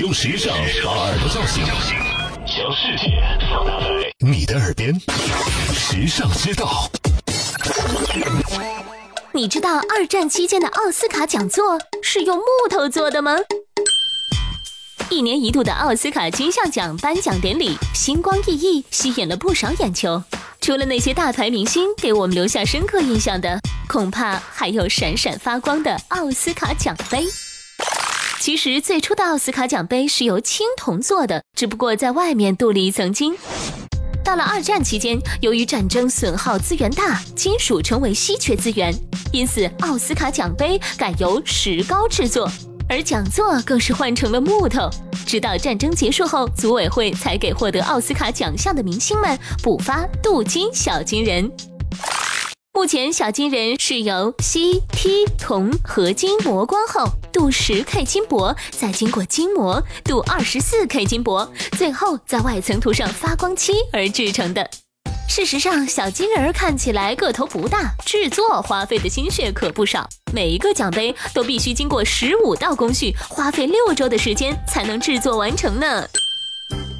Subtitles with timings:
[0.00, 1.64] 用时尚把耳朵叫醒，
[2.46, 3.86] 将世界放大在
[4.20, 4.94] 你的耳边。
[5.74, 6.88] 时尚之道，
[9.32, 13.38] 你知道二战期间的奥斯卡讲座是用木头做的吗？
[15.10, 20.22] 一年一度的奥斯卡金像奖颁奖典礼星光熠熠，吸引了不少眼球。
[20.60, 23.58] 除了那些大牌明星给我们留下深刻印象的，
[23.88, 27.26] 恐怕还有闪闪发光的奥斯卡奖杯。
[28.40, 33.34] 其实最初的奥斯卡奖杯是由青铜做的，只不过在外面镀了一层金。
[34.24, 38.94] 到了二战期间，由于战争损耗资源大，金属成为稀缺资源，
[39.32, 42.50] 因此奥斯卡奖杯改由石膏制作。
[42.88, 44.88] 而讲座更是换成了木头，
[45.26, 51.50] 直到战争结束后，组委会才给获得奥斯卡奖项的明星们补发镀金小金人。
[52.78, 64.70] 目前，小金人是由锡、锑、铜合金磨光后镀十 K 金箔，再经过金磨镀二十四 K 金箔，最后在外层涂上发光漆而制成的。
[65.28, 70.08] 事实上，小金人看起来个头不大，制作花费的心血可不少。
[70.32, 76.06] 每一个奖杯都必须经过十五道工序，花费六周的时间才能制作完成呢。